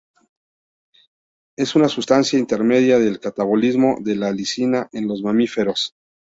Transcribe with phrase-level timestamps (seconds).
[1.55, 5.93] Es una sustancia intermedia del catabolismo de la lisina en los mamíferos.